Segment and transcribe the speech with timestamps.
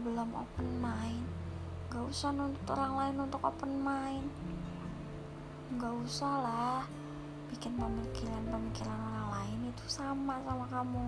[0.00, 1.28] belum open mind.
[1.92, 4.24] Gak usah nuntut orang lain untuk open mind.
[5.76, 6.80] Gak usah lah.
[7.52, 11.04] Bikin pemikiran-pemikiran orang lain itu sama sama kamu.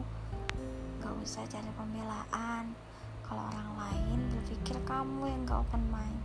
[1.00, 2.77] Gak usah cari pembelaan.
[3.25, 6.20] Kalau orang lain berpikir kamu yang gak open mind.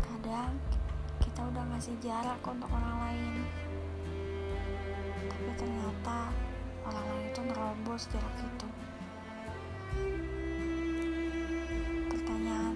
[0.00, 0.56] Kadang
[1.20, 3.34] kita udah ngasih jarak untuk orang lain.
[5.28, 6.32] Tapi ternyata
[6.88, 8.68] orang lain itu nerobos jarak itu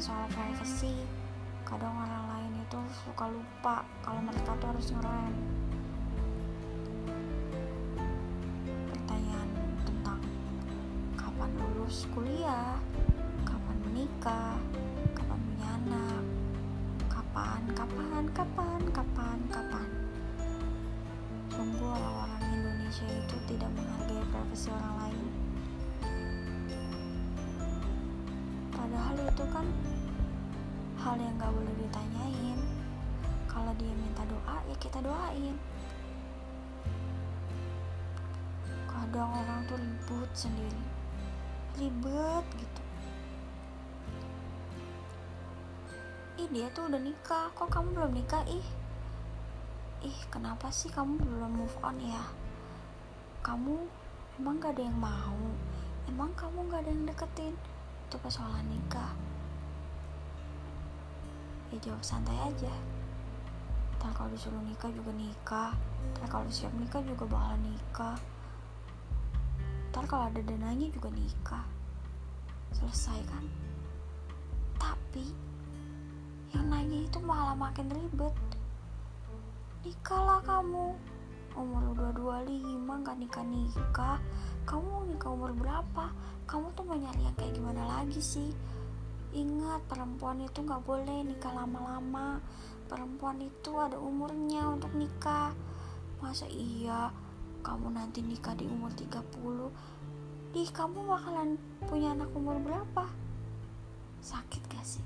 [0.03, 0.99] soal privacy
[1.63, 2.75] kadang orang lain itu
[3.07, 5.35] suka lupa kalau mereka tuh harus ngerem
[8.91, 9.49] pertanyaan
[9.87, 10.19] tentang
[11.15, 12.83] kapan lulus kuliah
[13.47, 14.59] kapan menikah
[15.15, 16.25] kapan punya anak
[17.07, 19.89] kapan kapan kapan kapan kapan.
[21.47, 25.27] Sungguh orang-orang Indonesia itu tidak menghargai privasi orang lain.
[28.75, 29.67] Padahal itu kan
[31.03, 32.59] hal yang gak boleh ditanyain.
[33.51, 35.59] Kalau dia minta doa ya kita doain.
[38.87, 40.85] Kadang orang tuh ribut sendiri.
[41.75, 42.83] Ribet gitu.
[46.39, 47.51] Ih dia tuh udah nikah.
[47.59, 48.47] Kok kamu belum nikah?
[48.47, 48.69] Ih.
[50.07, 52.23] Ih kenapa sih kamu belum move on ya?
[53.43, 53.75] Kamu
[54.39, 55.43] emang gak ada yang mau?
[56.07, 57.55] Emang kamu gak ada yang deketin?
[58.07, 59.32] Itu persoalan nikah
[61.73, 62.75] ya jawab santai aja.
[63.97, 65.73] Ntar kalau disuruh nikah juga nikah.
[66.13, 68.19] Ntar kalau siap nikah juga bakal nikah.
[69.89, 71.65] Ntar kalau ada dananya juga nikah.
[72.77, 73.45] Selesai kan?
[74.77, 75.25] Tapi
[76.53, 78.37] yang nanya itu malah makin ribet.
[79.81, 80.93] Nikahlah kamu.
[81.53, 82.13] Umur udah
[82.49, 84.17] 25 gak nikah-nikah.
[84.69, 86.13] Kamu nikah umur berapa?
[86.45, 88.53] Kamu tuh mau nyari yang kayak gimana lagi sih
[89.33, 92.41] ingat perempuan itu gak boleh nikah lama-lama.
[92.87, 95.57] Perempuan itu ada umurnya untuk nikah.
[96.21, 97.09] Masa iya
[97.65, 99.23] kamu nanti nikah di umur 30
[100.53, 101.57] ih kamu bakalan
[101.89, 103.09] punya anak umur berapa?
[104.21, 105.05] Sakit gak sih?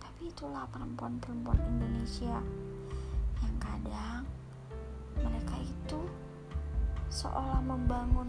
[0.00, 2.40] Tapi itulah perempuan-perempuan Indonesia
[3.44, 4.24] yang kadang
[5.20, 6.00] mereka itu
[7.12, 8.26] seolah membangun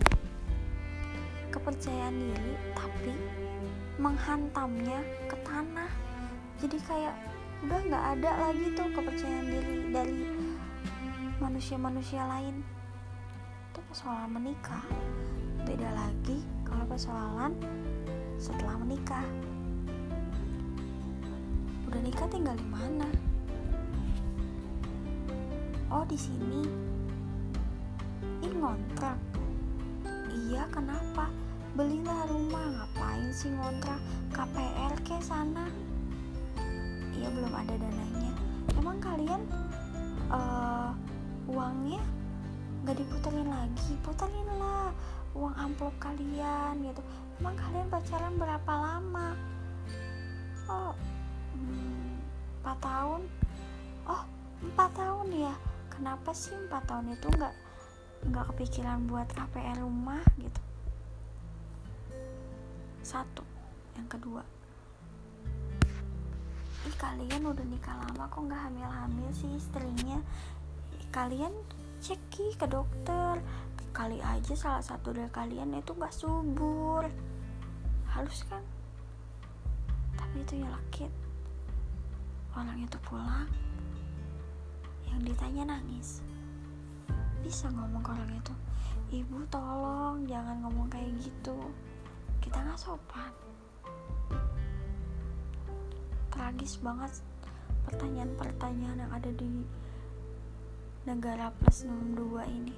[1.56, 3.16] kepercayaan diri tapi
[3.96, 5.00] menghantamnya
[5.32, 5.88] ke tanah.
[6.60, 7.16] Jadi kayak
[7.64, 10.20] udah nggak ada lagi tuh kepercayaan diri dari
[11.40, 12.60] manusia-manusia lain.
[13.72, 14.84] Itu persoalan menikah.
[15.64, 17.56] Beda lagi kalau persoalan
[18.36, 19.24] setelah menikah.
[21.88, 23.08] Udah nikah tinggal di mana?
[25.88, 26.68] Oh di sini.
[28.44, 29.16] Ih ngontrak.
[30.36, 31.32] Iya kenapa
[31.76, 34.00] belilah rumah ngapain sih ngontrak?
[34.32, 35.68] KPR ke sana.
[37.12, 38.32] Iya belum ada dananya.
[38.80, 39.44] Emang kalian
[40.32, 40.96] uh,
[41.52, 42.00] uangnya
[42.88, 43.92] nggak diputerin lagi?
[44.08, 44.96] Puterin lah
[45.36, 47.04] uang amplop kalian gitu.
[47.44, 49.36] Emang kalian pacaran berapa lama?
[50.72, 50.96] Oh
[51.60, 52.24] hmm,
[52.64, 53.22] 4 tahun.
[54.08, 54.24] Oh
[54.80, 55.56] 4 tahun ya?
[55.92, 57.56] Kenapa sih 4 tahun itu nggak
[58.32, 60.75] nggak kepikiran buat KPR rumah gitu
[63.06, 63.46] satu.
[63.94, 64.42] Yang kedua.
[66.86, 70.18] Ih kalian udah nikah lama kok nggak hamil-hamil sih istrinya?
[71.14, 71.54] Kalian
[72.02, 73.38] cek ke dokter.
[73.96, 77.08] Kali aja salah satu dari kalian itu nggak subur.
[78.12, 78.60] Halus kan?
[80.20, 81.12] Tapi itu nyelakit
[82.58, 83.48] orang itu pulang.
[85.08, 86.20] Yang ditanya nangis.
[87.40, 88.54] Bisa ngomong ke orang itu
[89.14, 91.56] ibu tolong jangan ngomong kayak gitu
[92.46, 93.34] kita nggak sopan.
[96.30, 97.26] Tragis banget
[97.90, 99.66] pertanyaan-pertanyaan yang ada di
[101.10, 102.76] negara plus 62 ini.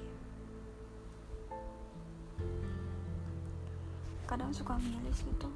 [4.24, 5.52] Kadang suka miris gitu.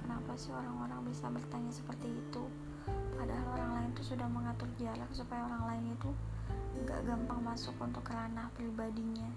[0.00, 2.44] Kenapa sih orang-orang bisa bertanya seperti itu?
[3.12, 6.10] Padahal orang lain tuh sudah mengatur jarak supaya orang lain itu
[6.80, 9.28] nggak gampang masuk untuk ranah pribadinya.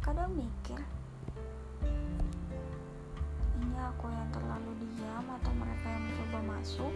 [0.00, 0.97] Kadang mikir
[3.88, 6.94] aku yang terlalu diam atau mereka yang mencoba masuk?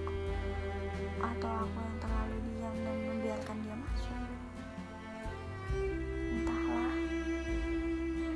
[1.25, 4.23] Atau aku yang terlalu diam dan membiarkan dia masuk?
[6.37, 6.95] Entahlah.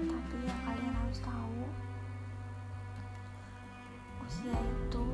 [0.09, 1.61] Tapi yang kalian harus tahu
[4.25, 5.05] usia itu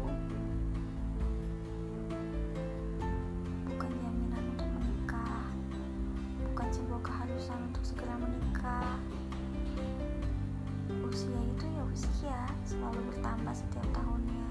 [13.53, 14.49] setiap tahunnya.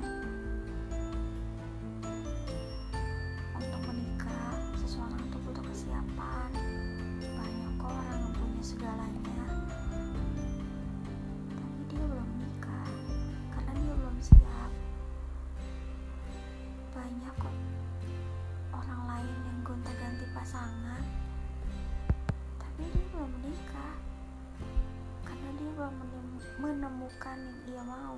[3.58, 6.50] Untuk menikah seseorang itu butuh kesiapan.
[7.18, 9.46] Banyak kok orang yang punya segalanya.
[11.50, 12.94] Tapi dia belum nikah
[13.58, 14.72] karena dia belum siap.
[16.94, 17.56] Banyak kok
[18.78, 21.04] orang lain yang gonta ganti pasangan
[22.62, 23.98] tapi dia belum menikah
[25.26, 25.96] karena dia belum
[26.62, 28.18] menemukan yang ia mau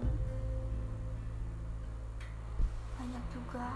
[3.03, 3.67] banyak juga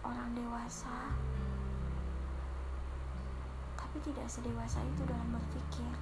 [0.00, 1.12] orang dewasa.
[3.76, 5.92] Tapi tidak sedewasa itu dalam berpikir.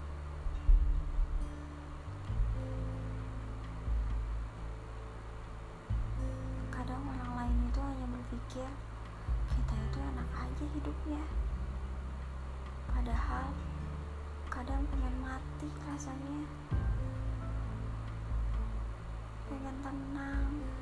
[6.71, 8.71] Kadang orang lain itu hanya berpikir
[9.59, 11.25] kita itu enak aja hidupnya.
[12.95, 13.51] Padahal
[14.55, 16.47] kadang pengen mati rasanya.
[19.51, 20.76] Pengen tenang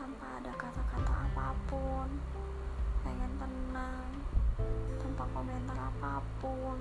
[0.00, 2.08] tanpa ada kata-kata apa pun.
[3.04, 4.08] Pengen tenang
[4.96, 6.80] tanpa komentar apa pun.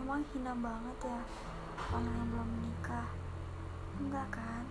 [0.00, 1.20] Emang hina banget ya
[1.92, 3.08] orang yang belum menikah.
[4.00, 4.64] Enggak kan?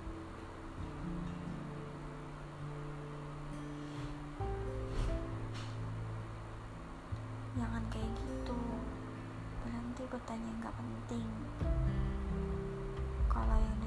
[7.62, 8.62] Jangan kayak gitu.
[9.62, 11.30] Berhenti bertanya nggak penting.
[13.30, 13.78] Kalau yang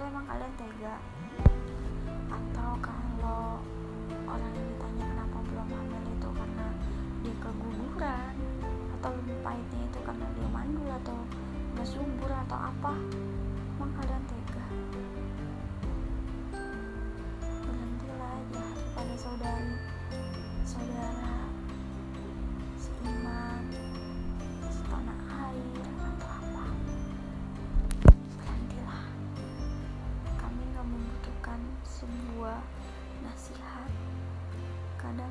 [0.00, 0.96] itu emang kalian tega?
[2.32, 3.60] Atau kalau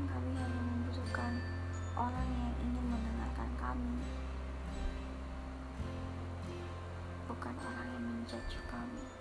[0.10, 1.38] kami hanya membutuhkan
[1.94, 3.96] orang yang ingin mendengarkan kami.
[7.30, 9.19] Bukan orang yang menjudge kami